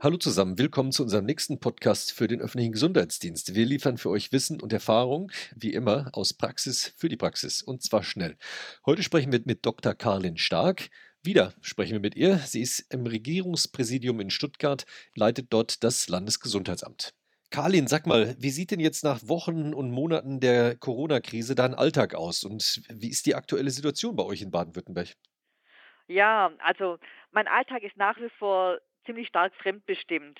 [0.00, 3.56] Hallo zusammen, willkommen zu unserem nächsten Podcast für den öffentlichen Gesundheitsdienst.
[3.56, 7.82] Wir liefern für euch Wissen und Erfahrung, wie immer, aus Praxis für die Praxis und
[7.82, 8.36] zwar schnell.
[8.86, 9.94] Heute sprechen wir mit Dr.
[9.94, 10.90] Karlin Stark.
[11.24, 12.38] Wieder sprechen wir mit ihr.
[12.38, 17.12] Sie ist im Regierungspräsidium in Stuttgart, leitet dort das Landesgesundheitsamt.
[17.50, 22.14] Karlin, sag mal, wie sieht denn jetzt nach Wochen und Monaten der Corona-Krise dein Alltag
[22.14, 25.16] aus und wie ist die aktuelle Situation bei euch in Baden-Württemberg?
[26.06, 26.98] Ja, also
[27.32, 30.38] mein Alltag ist nach wie vor ziemlich stark fremdbestimmt.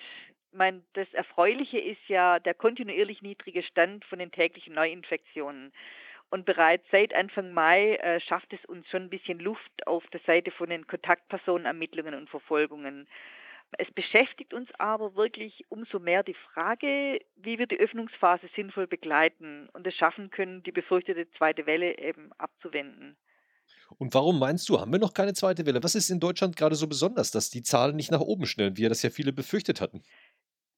[0.53, 5.73] Ich meine, das Erfreuliche ist ja der kontinuierlich niedrige Stand von den täglichen Neuinfektionen.
[6.31, 10.21] Und bereits seit Anfang Mai äh, schafft es uns schon ein bisschen Luft auf der
[10.27, 13.09] Seite von den Kontaktpersonenermittlungen und Verfolgungen.
[13.79, 19.71] Es beschäftigt uns aber wirklich umso mehr die Frage, wie wir die Öffnungsphase sinnvoll begleiten
[19.73, 23.17] und es schaffen können, die befürchtete zweite Welle eben abzuwenden.
[23.99, 25.83] Und warum meinst du, haben wir noch keine zweite Welle?
[25.83, 28.83] Was ist in Deutschland gerade so besonders, dass die Zahlen nicht nach oben schnellen, wie
[28.83, 30.03] ja das ja viele befürchtet hatten?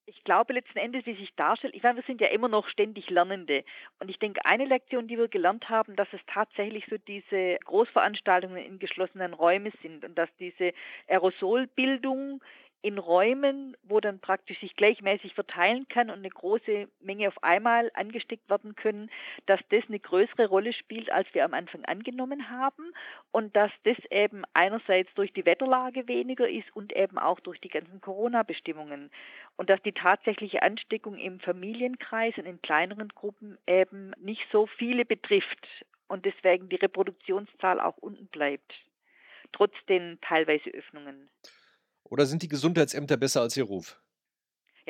[0.06, 3.11] Ich glaube letzten Endes, wie sich darstellt, ich meine, wir sind ja immer noch ständig
[3.11, 3.64] Lernende.
[4.01, 8.64] Und ich denke, eine Lektion, die wir gelernt haben, dass es tatsächlich so diese Großveranstaltungen
[8.64, 10.73] in geschlossenen Räumen sind und dass diese
[11.09, 12.42] Aerosolbildung
[12.83, 17.91] in Räumen, wo dann praktisch sich gleichmäßig verteilen kann und eine große Menge auf einmal
[17.95, 19.11] angesteckt werden können,
[19.47, 22.92] dass das eine größere Rolle spielt, als wir am Anfang angenommen haben
[23.33, 27.69] und dass das eben einerseits durch die Wetterlage weniger ist und eben auch durch die
[27.69, 29.11] ganzen Corona-Bestimmungen
[29.56, 35.05] und dass die tatsächliche Ansteckung im Familienkreis und in kleineren Gruppen eben nicht so viele
[35.05, 35.67] betrifft
[36.08, 38.75] und deswegen die Reproduktionszahl auch unten bleibt,
[39.53, 41.28] trotz den teilweise Öffnungen.
[42.05, 44.01] Oder sind die Gesundheitsämter besser als ihr Ruf?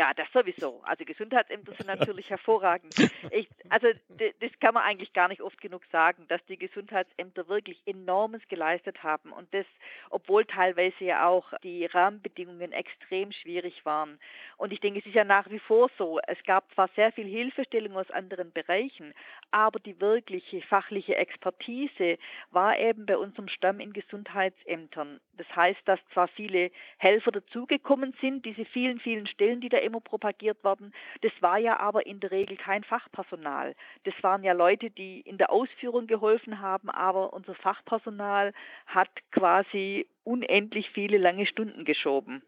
[0.00, 0.80] Ja, das sowieso.
[0.84, 2.94] Also Gesundheitsämter sind natürlich hervorragend.
[3.32, 7.82] Ich, also das kann man eigentlich gar nicht oft genug sagen, dass die Gesundheitsämter wirklich
[7.84, 9.66] enormes geleistet haben und das,
[10.08, 14.18] obwohl teilweise ja auch die Rahmenbedingungen extrem schwierig waren.
[14.56, 16.18] Und ich denke, es ist ja nach wie vor so.
[16.26, 19.12] Es gab zwar sehr viel Hilfestellung aus anderen Bereichen,
[19.50, 22.16] aber die wirkliche fachliche Expertise
[22.52, 25.20] war eben bei unserem Stamm in Gesundheitsämtern.
[25.36, 30.00] Das heißt, dass zwar viele Helfer dazugekommen sind, diese vielen, vielen Stellen, die da immer
[30.00, 30.92] propagiert worden.
[31.22, 33.74] Das war ja aber in der Regel kein Fachpersonal.
[34.04, 38.52] Das waren ja Leute, die in der Ausführung geholfen haben, aber unser Fachpersonal
[38.86, 42.42] hat quasi unendlich viele lange Stunden geschoben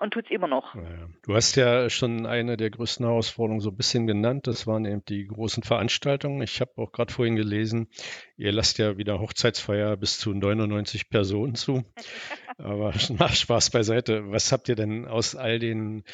[0.00, 0.74] und tut es immer noch.
[0.74, 4.46] Ja, du hast ja schon eine der größten Herausforderungen so ein bisschen genannt.
[4.46, 6.42] Das waren eben die großen Veranstaltungen.
[6.42, 7.88] Ich habe auch gerade vorhin gelesen,
[8.36, 11.84] ihr lasst ja wieder Hochzeitsfeier bis zu 99 Personen zu.
[12.58, 14.30] Aber nach Spaß beiseite.
[14.30, 16.04] Was habt ihr denn aus all den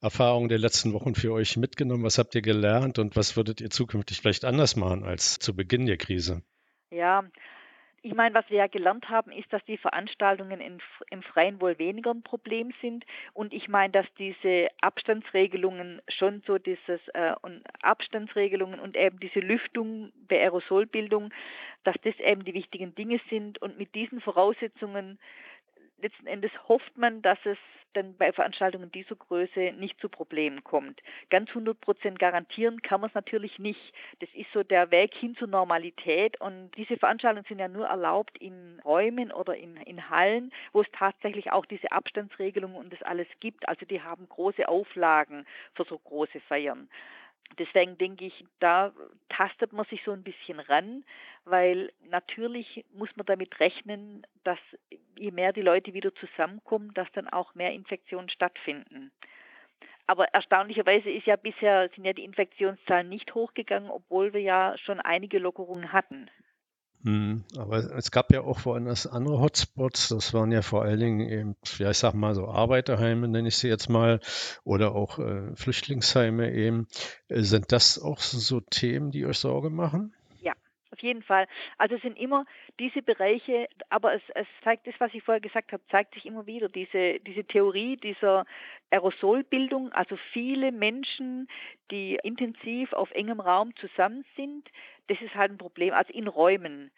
[0.00, 2.04] Erfahrungen der letzten Wochen für euch mitgenommen?
[2.04, 5.86] Was habt ihr gelernt und was würdet ihr zukünftig vielleicht anders machen als zu Beginn
[5.86, 6.42] der Krise?
[6.90, 7.24] Ja,
[8.04, 10.80] ich meine, was wir ja gelernt haben, ist, dass die Veranstaltungen in,
[11.10, 13.04] im Freien wohl weniger ein Problem sind.
[13.32, 19.38] Und ich meine, dass diese Abstandsregelungen schon so dieses äh, und Abstandsregelungen und eben diese
[19.38, 21.32] Lüftung bei Aerosolbildung,
[21.84, 23.62] dass das eben die wichtigen Dinge sind.
[23.62, 25.18] Und mit diesen Voraussetzungen
[26.02, 27.58] letzten Endes hofft man, dass es
[27.94, 31.00] dann bei Veranstaltungen dieser Größe nicht zu Problemen kommt.
[31.30, 33.80] Ganz 100 Prozent garantieren kann man es natürlich nicht.
[34.20, 38.38] Das ist so der Weg hin zur Normalität und diese Veranstaltungen sind ja nur erlaubt
[38.38, 43.28] in Räumen oder in, in Hallen, wo es tatsächlich auch diese Abstandsregelungen und das alles
[43.40, 43.68] gibt.
[43.68, 46.88] Also die haben große Auflagen für so große Feiern.
[47.58, 48.92] Deswegen denke ich, da
[49.28, 51.04] tastet man sich so ein bisschen ran,
[51.44, 54.58] weil natürlich muss man damit rechnen, dass
[55.18, 59.12] je mehr die Leute wieder zusammenkommen, dass dann auch mehr Infektionen stattfinden.
[60.06, 65.00] Aber erstaunlicherweise ist ja bisher sind ja die Infektionszahlen nicht hochgegangen, obwohl wir ja schon
[65.00, 66.28] einige Lockerungen hatten.
[67.04, 70.08] Hm, aber es gab ja auch woanders andere Hotspots.
[70.08, 73.56] Das waren ja vor allen Dingen eben, ja, ich sag mal so Arbeiterheime, nenne ich
[73.56, 74.20] sie jetzt mal,
[74.64, 76.86] oder auch äh, Flüchtlingsheime eben.
[77.28, 80.14] Äh, sind das auch so Themen, die euch Sorge machen?
[80.92, 81.46] Auf jeden Fall.
[81.78, 82.44] Also es sind immer
[82.78, 86.46] diese Bereiche, aber es, es zeigt das, was ich vorher gesagt habe, zeigt sich immer
[86.46, 88.44] wieder, diese, diese Theorie dieser
[88.90, 91.48] Aerosolbildung, also viele Menschen,
[91.90, 94.68] die intensiv auf engem Raum zusammen sind,
[95.08, 96.90] das ist halt ein Problem, also in Räumen.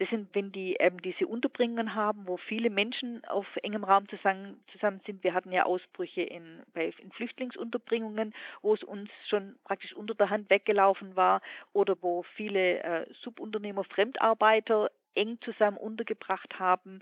[0.00, 4.64] Das sind, wenn die eben diese Unterbringungen haben, wo viele Menschen auf engem Raum zusammen,
[4.72, 5.22] zusammen sind.
[5.22, 8.32] Wir hatten ja Ausbrüche in, bei, in Flüchtlingsunterbringungen,
[8.62, 11.42] wo es uns schon praktisch unter der Hand weggelaufen war
[11.74, 17.00] oder wo viele äh, Subunternehmer, Fremdarbeiter eng zusammen untergebracht haben.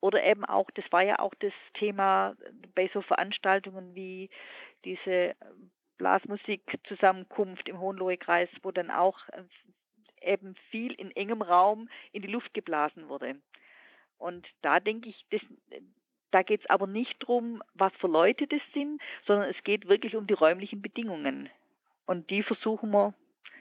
[0.00, 2.34] Oder eben auch, das war ja auch das Thema
[2.74, 4.30] bei so Veranstaltungen wie
[4.86, 5.34] diese
[5.98, 9.42] Blasmusikzusammenkunft im Hohenlohe-Kreis, wo dann auch äh,
[10.22, 13.36] eben viel in engem Raum in die Luft geblasen wurde.
[14.18, 15.40] Und da denke ich, das,
[16.30, 20.16] Da geht es aber nicht darum, was für Leute das sind, sondern es geht wirklich
[20.16, 21.48] um die räumlichen Bedingungen.
[22.06, 23.14] Und die versuchen wir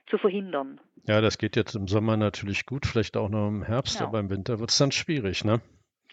[0.10, 0.80] zu verhindern.
[1.06, 4.10] Ja, das geht jetzt im Sommer natürlich gut, vielleicht auch noch im Herbst, genau.
[4.10, 5.62] aber im Winter wird es dann schwierig, ne?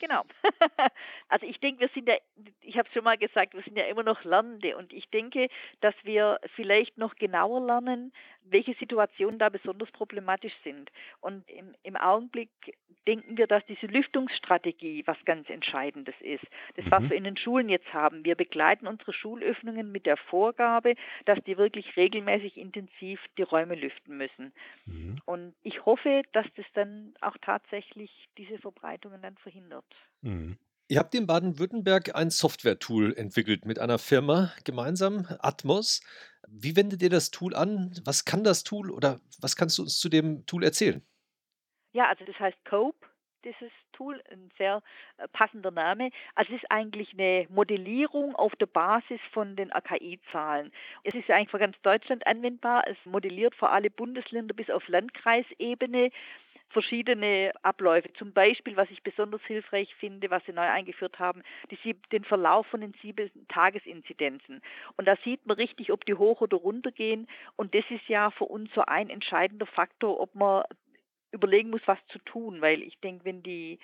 [0.05, 0.23] Genau.
[1.31, 2.17] also ich denke, wir sind ja,
[2.61, 5.49] ich habe es schon mal gesagt, wir sind ja immer noch Lernende und ich denke,
[5.81, 8.13] dass wir vielleicht noch genauer lernen,
[8.43, 10.91] welche Situationen da besonders problematisch sind.
[11.21, 12.51] Und im, im Augenblick
[13.07, 16.45] denken wir, dass diese Lüftungsstrategie was ganz Entscheidendes ist.
[16.77, 17.11] Das, was mhm.
[17.11, 18.25] wir in den Schulen jetzt haben.
[18.27, 24.17] Wir begleiten unsere Schulöffnungen mit der Vorgabe, dass die wirklich regelmäßig intensiv die Räume lüften
[24.19, 24.53] müssen.
[24.87, 25.19] Mhm.
[25.25, 29.85] Und ich hoffe, dass das dann auch tatsächlich diese Verbreitungen dann verhindert.
[30.21, 30.59] Mhm.
[30.89, 36.03] Ihr habt in Baden-Württemberg ein Software-Tool entwickelt mit einer Firma gemeinsam, Atmos.
[36.47, 37.99] Wie wendet ihr das Tool an?
[38.05, 41.03] Was kann das Tool oder was kannst du uns zu dem Tool erzählen?
[41.95, 43.07] Ja, also das heißt COPE,
[43.45, 44.83] dieses Tool, ein sehr
[45.17, 46.11] äh, passender Name.
[46.35, 50.73] Also es ist eigentlich eine Modellierung auf der Basis von den AKI-Zahlen.
[51.05, 52.85] Es ist eigentlich für ganz Deutschland anwendbar.
[52.89, 56.11] Es modelliert für alle Bundesländer bis auf Landkreisebene
[56.75, 58.13] verschiedene Abläufe.
[58.13, 62.67] Zum Beispiel, was ich besonders hilfreich finde, was Sie neu eingeführt haben, die, den Verlauf
[62.67, 64.61] von den sieben Tagesinzidenzen.
[64.99, 67.27] Und da sieht man richtig, ob die hoch oder runter gehen.
[67.57, 70.65] Und das ist ja für uns so ein entscheidender Faktor, ob man
[71.33, 72.61] überlegen muss, was zu tun.
[72.61, 73.79] Weil ich denke, wenn die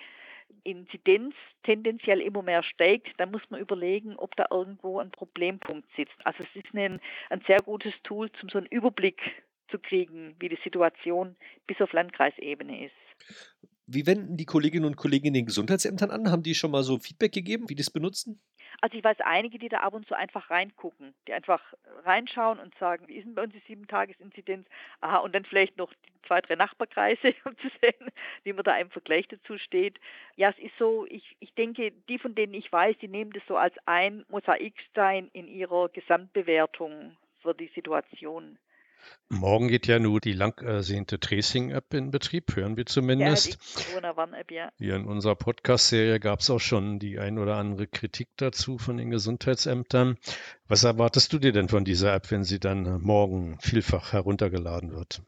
[0.63, 1.33] Inzidenz
[1.63, 6.15] tendenziell immer mehr steigt, dann muss man überlegen, ob da irgendwo ein Problempunkt sitzt.
[6.25, 6.99] Also es ist ein,
[7.29, 9.21] ein sehr gutes Tool, um so einen Überblick
[9.71, 11.35] zu kriegen, wie die Situation
[11.67, 12.95] bis auf Landkreisebene ist.
[13.87, 16.31] Wie wenden die Kolleginnen und Kollegen in den Gesundheitsämtern an?
[16.31, 18.39] Haben die schon mal so Feedback gegeben, wie die es benutzen?
[18.79, 21.61] Also ich weiß einige, die da ab und zu einfach reingucken, die einfach
[22.03, 24.65] reinschauen und sagen, wie ist denn bei uns die Sieben-Tages-Inzidenz?
[25.01, 25.91] Aha, und dann vielleicht noch
[26.25, 28.09] zwei, drei Nachbarkreise, um zu sehen,
[28.43, 29.99] wie man da im Vergleich dazu steht.
[30.37, 33.43] Ja, es ist so, ich, ich denke, die, von denen ich weiß, die nehmen das
[33.47, 38.57] so als ein Mosaikstein in ihrer Gesamtbewertung für die Situation.
[39.29, 43.53] Morgen geht ja nur die lang ersehnte Tracing-App in Betrieb, hören wir zumindest.
[43.53, 44.71] Ja, die Corona-Warn-App, ja.
[44.77, 48.97] Hier in unserer Podcast-Serie gab es auch schon die ein oder andere Kritik dazu von
[48.97, 50.17] den Gesundheitsämtern.
[50.67, 55.21] Was erwartest du dir denn von dieser App, wenn sie dann morgen vielfach heruntergeladen wird?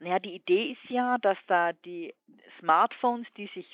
[0.00, 2.14] Naja, die Idee ist ja, dass da die
[2.58, 3.66] Smartphones, die sich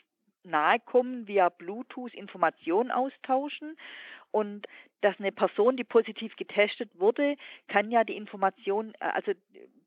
[0.42, 3.76] nahe kommen, via Bluetooth Informationen austauschen
[4.36, 4.66] und
[5.00, 7.36] dass eine Person, die positiv getestet wurde,
[7.68, 9.32] kann ja die Information, äh, also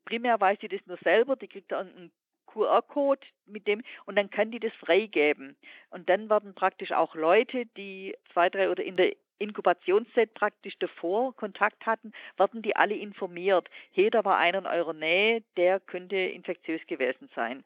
[0.04, 2.10] primär weiß sie das nur selber, die kriegt da einen
[2.48, 5.56] QR-Code mit dem und dann kann die das freigeben.
[5.90, 11.34] Und dann werden praktisch auch Leute, die zwei, drei oder in der Inkubationszeit praktisch davor
[11.36, 13.70] Kontakt hatten, werden die alle informiert.
[13.92, 17.62] Jeder war einer in eurer Nähe, der könnte infektiös gewesen sein.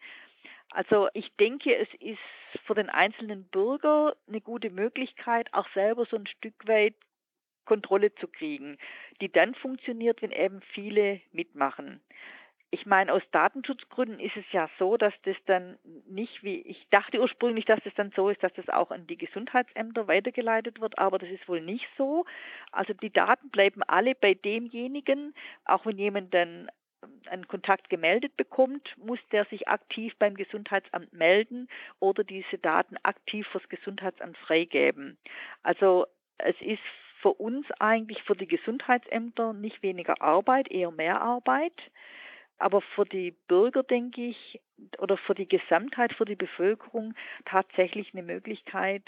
[0.75, 2.19] Also ich denke, es ist
[2.67, 6.97] für den einzelnen Bürger eine gute Möglichkeit, auch selber so ein Stück weit
[7.65, 8.77] Kontrolle zu kriegen,
[9.21, 12.01] die dann funktioniert, wenn eben viele mitmachen.
[12.73, 15.79] Ich meine, aus Datenschutzgründen ist es ja so, dass das dann
[16.09, 19.17] nicht wie, ich dachte ursprünglich, dass das dann so ist, dass das auch an die
[19.17, 22.25] Gesundheitsämter weitergeleitet wird, aber das ist wohl nicht so.
[22.73, 25.35] Also die Daten bleiben alle bei demjenigen,
[25.67, 26.69] auch wenn jemand dann
[27.27, 31.69] einen Kontakt gemeldet bekommt, muss der sich aktiv beim Gesundheitsamt melden
[32.01, 35.19] oder diese Daten aktiv fürs Gesundheitsamt freigeben.
[35.63, 36.07] Also
[36.39, 36.83] es ist
[37.21, 41.73] für uns eigentlich für die Gesundheitsämter nicht weniger Arbeit, eher mehr Arbeit.
[42.59, 44.61] Aber für die Bürger, denke ich,
[44.99, 47.15] oder für die Gesamtheit, für die Bevölkerung
[47.47, 49.03] tatsächlich eine Möglichkeit,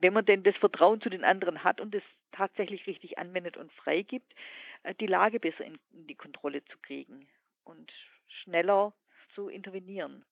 [0.00, 2.02] wenn man denn das Vertrauen zu den anderen hat und es
[2.32, 4.34] tatsächlich richtig anwendet und freigibt,
[4.82, 7.28] äh, die Lage besser in die Kontrolle zu kriegen
[7.64, 7.90] und
[8.42, 8.94] schneller
[9.34, 10.24] zu intervenieren.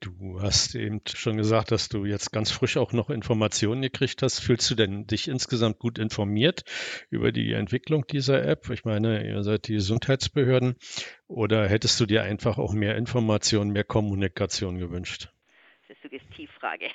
[0.00, 4.40] Du hast eben schon gesagt, dass du jetzt ganz frisch auch noch Informationen gekriegt hast.
[4.40, 6.64] Fühlst du denn dich insgesamt gut informiert
[7.10, 8.70] über die Entwicklung dieser App?
[8.70, 10.76] Ich meine, ihr seid die Gesundheitsbehörden.
[11.28, 15.28] Oder hättest du dir einfach auch mehr Informationen, mehr Kommunikation gewünscht?
[16.02, 16.90] Suggestivfrage.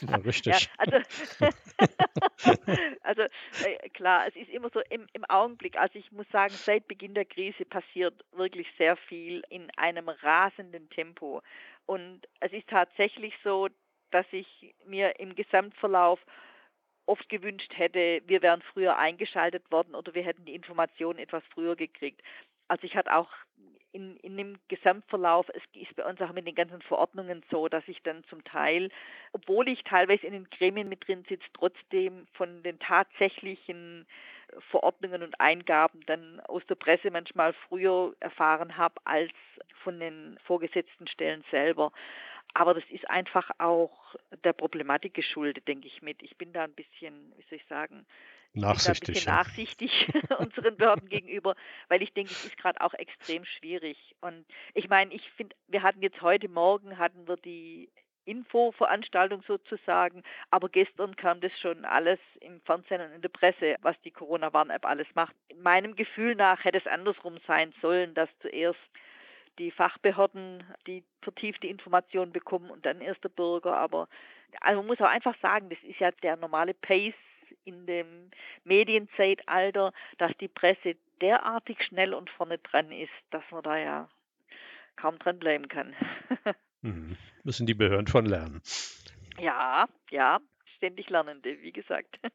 [0.00, 0.62] Ja, richtig.
[0.62, 0.96] Ja, also,
[3.06, 6.88] also äh, klar, es ist immer so im, im Augenblick, also ich muss sagen, seit
[6.88, 11.42] Beginn der Krise passiert wirklich sehr viel in einem rasenden Tempo.
[11.86, 13.68] Und es ist tatsächlich so,
[14.10, 16.20] dass ich mir im Gesamtverlauf
[17.06, 21.76] oft gewünscht hätte, wir wären früher eingeschaltet worden oder wir hätten die Informationen etwas früher
[21.76, 22.20] gekriegt.
[22.68, 23.30] Also ich hatte auch
[23.96, 27.82] in, in dem Gesamtverlauf, es ist bei uns auch mit den ganzen Verordnungen so, dass
[27.88, 28.90] ich dann zum Teil,
[29.32, 34.06] obwohl ich teilweise in den Gremien mit drin sitze, trotzdem von den tatsächlichen
[34.70, 39.32] Verordnungen und Eingaben dann aus der Presse manchmal früher erfahren habe als
[39.82, 41.90] von den vorgesetzten Stellen selber.
[42.54, 46.22] Aber das ist einfach auch der Problematik geschuldet, denke ich mit.
[46.22, 48.06] Ich bin da ein bisschen, wie soll ich sagen,
[48.52, 49.36] nachsichtig, ein bisschen ja.
[49.36, 51.54] nachsichtig unseren Behörden gegenüber,
[51.88, 54.14] weil ich denke, es ist gerade auch extrem schwierig.
[54.20, 57.90] Und ich meine, ich finde, wir hatten jetzt heute Morgen hatten wir die
[58.26, 60.22] Infoveranstaltung sozusagen.
[60.50, 64.84] Aber gestern kam das schon alles im Fernsehen und in der Presse, was die Corona-Warn-App
[64.84, 65.34] alles macht.
[65.48, 68.80] In meinem Gefühl nach hätte es andersrum sein sollen, dass zuerst
[69.58, 73.76] die Fachbehörden die vertiefte Information bekommen und dann erst der Bürger.
[73.76, 74.08] Aber
[74.60, 77.14] also man muss auch einfach sagen, das ist ja der normale Pace
[77.66, 78.30] in dem
[78.64, 84.08] Medienzeitalter, dass die Presse derartig schnell und vorne dran ist, dass man da ja
[84.96, 85.94] kaum dran bleiben kann.
[86.82, 87.16] Mhm.
[87.42, 88.60] Müssen die Behörden von lernen.
[89.40, 90.38] Ja, ja,
[90.76, 92.20] ständig Lernende, wie gesagt.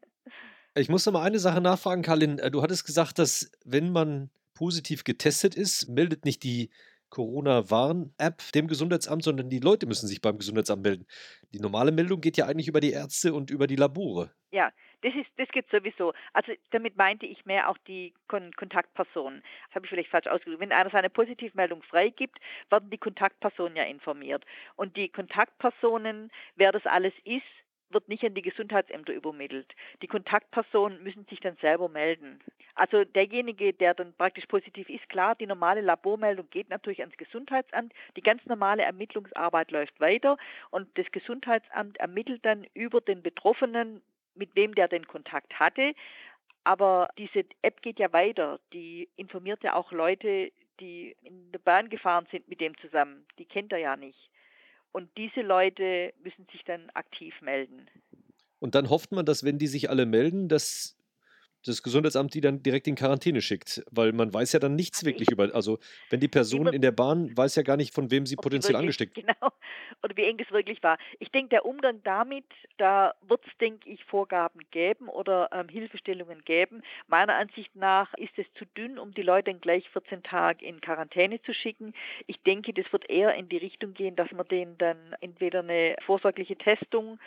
[0.73, 2.39] Ich muss noch mal eine Sache nachfragen, Karlin.
[2.39, 6.69] Äh, du hattest gesagt, dass wenn man positiv getestet ist, meldet nicht die
[7.09, 11.05] Corona-Warn-App dem Gesundheitsamt, sondern die Leute müssen sich beim Gesundheitsamt melden.
[11.53, 14.31] Die normale Meldung geht ja eigentlich über die Ärzte und über die Labore.
[14.51, 14.71] Ja,
[15.01, 16.13] das ist, das geht sowieso.
[16.33, 19.41] Also damit meinte ich mehr auch die Kon Kontaktpersonen.
[19.67, 20.61] Das habe ich vielleicht falsch ausgedrückt.
[20.61, 22.39] Wenn einer seine Positivmeldung freigibt,
[22.69, 24.45] werden die Kontaktpersonen ja informiert.
[24.75, 27.45] Und die Kontaktpersonen, wer das alles ist,
[27.93, 29.73] wird nicht an die Gesundheitsämter übermittelt.
[30.01, 32.39] Die Kontaktpersonen müssen sich dann selber melden.
[32.75, 37.93] Also derjenige, der dann praktisch positiv ist, klar, die normale Labormeldung geht natürlich ans Gesundheitsamt.
[38.15, 40.37] Die ganz normale Ermittlungsarbeit läuft weiter
[40.69, 44.01] und das Gesundheitsamt ermittelt dann über den Betroffenen,
[44.35, 45.93] mit wem der den Kontakt hatte.
[46.63, 48.59] Aber diese App geht ja weiter.
[48.73, 53.25] Die informiert ja auch Leute, die in der Bahn gefahren sind mit dem zusammen.
[53.39, 54.29] Die kennt er ja nicht.
[54.91, 57.87] Und diese Leute müssen sich dann aktiv melden.
[58.59, 60.97] Und dann hofft man, dass wenn die sich alle melden, dass
[61.65, 65.29] das Gesundheitsamt die dann direkt in Quarantäne schickt, weil man weiß ja dann nichts wirklich
[65.31, 68.35] über, also wenn die Person in der Bahn weiß ja gar nicht, von wem sie
[68.35, 69.15] potenziell wirklich, angesteckt.
[69.21, 69.51] Genau,
[70.03, 70.97] oder wie eng es wirklich war.
[71.19, 72.45] Ich denke, der Umgang damit,
[72.77, 76.81] da wird es, denke ich, Vorgaben geben oder ähm, Hilfestellungen geben.
[77.07, 80.81] Meiner Ansicht nach ist es zu dünn, um die Leute dann gleich 14 Tage in
[80.81, 81.93] Quarantäne zu schicken.
[82.27, 85.95] Ich denke, das wird eher in die Richtung gehen, dass man denen dann entweder eine
[86.05, 87.19] vorsorgliche Testung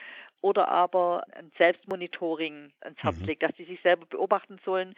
[0.44, 3.24] oder aber ein Selbstmonitoring ans Herz mhm.
[3.24, 4.94] legt, dass sie sich selber beobachten sollen,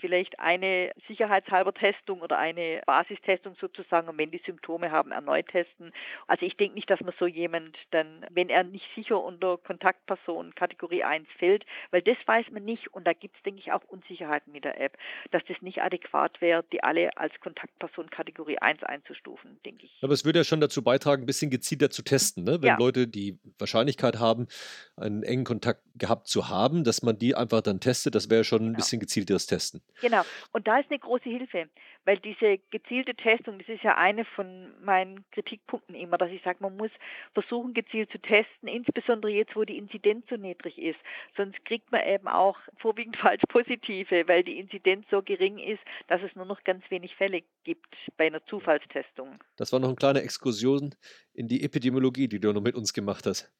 [0.00, 5.92] vielleicht eine sicherheitshalber Testung oder eine Basistestung sozusagen und wenn die Symptome haben, erneut testen.
[6.26, 10.54] Also ich denke nicht, dass man so jemand dann, wenn er nicht sicher unter Kontaktperson
[10.54, 13.82] Kategorie 1 fällt, weil das weiß man nicht und da gibt es, denke ich, auch
[13.88, 14.96] Unsicherheiten mit der App,
[15.30, 19.98] dass das nicht adäquat wäre, die alle als Kontaktperson Kategorie 1 einzustufen, denke ich.
[20.02, 22.60] Aber es würde ja schon dazu beitragen, ein bisschen gezielter zu testen, ne?
[22.60, 22.78] wenn ja.
[22.78, 24.48] Leute die Wahrscheinlichkeit haben,
[24.96, 28.62] einen engen Kontakt gehabt zu haben, dass man die einfach dann testet, das wäre schon
[28.62, 28.76] ein genau.
[28.78, 29.82] bisschen gezielteres Testen.
[30.00, 30.22] Genau,
[30.52, 31.68] und da ist eine große Hilfe,
[32.04, 36.58] weil diese gezielte Testung, das ist ja eine von meinen Kritikpunkten immer, dass ich sage,
[36.60, 36.90] man muss
[37.32, 40.98] versuchen, gezielt zu testen, insbesondere jetzt, wo die Inzidenz so niedrig ist.
[41.36, 46.20] Sonst kriegt man eben auch vorwiegend falsch positive, weil die Inzidenz so gering ist, dass
[46.22, 49.38] es nur noch ganz wenig Fälle gibt bei einer Zufallstestung.
[49.56, 50.94] Das war noch eine kleine Exkursion
[51.32, 53.52] in die Epidemiologie, die du noch mit uns gemacht hast.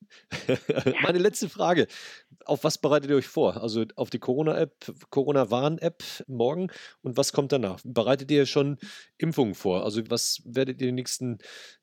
[1.03, 1.87] Meine letzte Frage.
[2.47, 3.63] Auf was bereitet ihr euch vor?
[3.63, 4.73] Also auf die Corona-App,
[5.11, 6.71] Corona-Warn-App morgen
[7.03, 7.81] und was kommt danach?
[7.85, 8.79] Bereitet ihr schon
[9.19, 9.85] Impfungen vor?
[9.85, 11.39] Also was werdet ihr die nächsten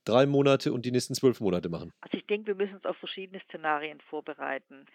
[0.05, 1.91] drei Monate und die nächsten zwölf Monate machen?
[2.01, 4.85] Also ich denke, wir müssen uns auf verschiedene Szenarien vorbereiten.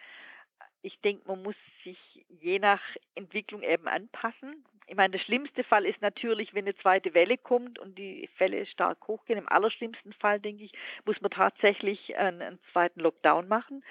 [0.83, 1.99] Ich denke, man muss sich
[2.41, 2.81] je nach
[3.15, 4.65] Entwicklung eben anpassen.
[4.87, 8.67] Ich meine, der schlimmste Fall ist natürlich, wenn eine zweite Welle kommt und die Fälle
[8.67, 9.39] stark hochgehen.
[9.39, 10.73] Im allerschlimmsten Fall, denke ich,
[11.05, 13.83] muss man tatsächlich einen, einen zweiten Lockdown machen,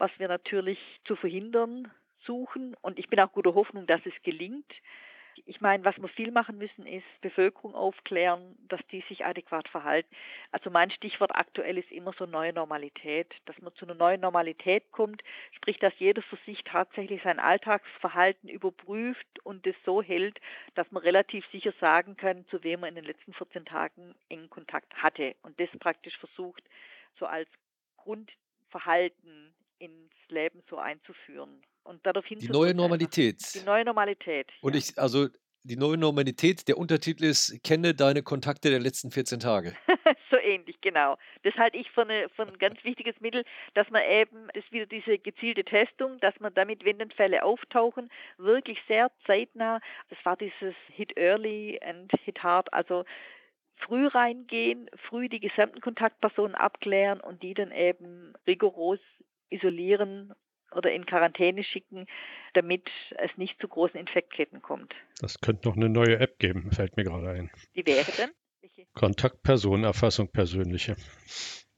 [0.00, 1.92] was wir natürlich zu verhindern
[2.24, 2.74] suchen.
[2.80, 4.72] Und ich bin auch guter Hoffnung, dass es gelingt.
[5.46, 10.14] Ich meine, was wir viel machen müssen, ist Bevölkerung aufklären, dass die sich adäquat verhalten.
[10.52, 14.90] Also mein Stichwort aktuell ist immer so neue Normalität, dass man zu einer neuen Normalität
[14.90, 20.40] kommt, sprich, dass jeder für sich tatsächlich sein Alltagsverhalten überprüft und es so hält,
[20.74, 24.50] dass man relativ sicher sagen kann, zu wem man in den letzten 14 Tagen engen
[24.50, 26.64] Kontakt hatte und das praktisch versucht,
[27.18, 27.48] so als
[27.96, 33.42] Grundverhalten ins Leben so einzuführen und darauf Die neue Normalität.
[33.54, 34.46] Die neue Normalität.
[34.60, 34.78] Und ja.
[34.78, 35.28] ich, also
[35.62, 39.74] die neue Normalität, der Untertitel ist, kenne deine Kontakte der letzten 14 Tage.
[40.30, 41.16] so ähnlich, genau.
[41.42, 43.44] Das halte ich für, eine, für ein ganz wichtiges Mittel,
[43.74, 47.44] dass man eben, das ist wieder diese gezielte Testung, dass man damit, wenn dann Fälle
[47.44, 53.04] auftauchen, wirklich sehr zeitnah, das war dieses Hit Early and Hit Hard, also
[53.76, 59.00] früh reingehen, früh die gesamten Kontaktpersonen abklären und die dann eben rigoros
[59.50, 60.32] isolieren
[60.72, 62.06] oder in Quarantäne schicken,
[62.54, 64.94] damit es nicht zu großen Infektketten kommt.
[65.20, 67.50] Das könnte noch eine neue App geben, fällt mir gerade ein.
[67.74, 68.30] Die wäre denn?
[68.94, 70.96] Kontaktpersonenerfassung persönliche.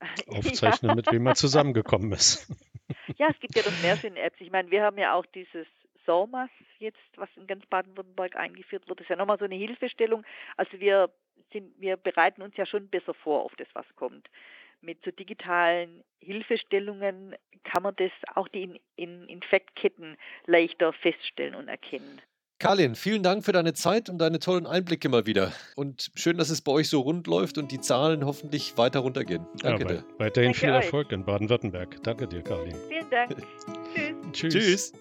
[0.28, 0.94] Aufzeichnen, ja.
[0.96, 2.52] mit wem man zusammengekommen ist.
[3.16, 4.38] Ja, es gibt ja noch mehr schöne Apps.
[4.40, 5.66] Ich meine, wir haben ja auch dieses
[6.04, 9.00] SORMAS jetzt, was in ganz Baden-Württemberg eingeführt wird.
[9.00, 10.24] Das ist ja nochmal so eine Hilfestellung.
[10.58, 11.10] Also wir
[11.52, 14.28] sind, wir bereiten uns ja schon besser vor auf das, was kommt.
[14.82, 17.34] Mit so digitalen Hilfestellungen
[17.64, 22.20] kann man das auch die in, in Infektketten leichter feststellen und erkennen.
[22.58, 25.52] Karlin, vielen Dank für deine Zeit und deine tollen Einblicke mal wieder.
[25.74, 29.46] Und schön, dass es bei euch so rund läuft und die Zahlen hoffentlich weiter runtergehen.
[29.62, 30.04] Danke Ja, dir.
[30.18, 30.84] wei- weiterhin Danke viel euch.
[30.84, 32.02] Erfolg in Baden-Württemberg.
[32.04, 32.76] Danke dir, Karlin.
[32.88, 33.36] Vielen Dank.
[34.32, 34.52] Tschüss.
[34.52, 34.52] Tschüss.
[34.54, 34.92] Tschüss.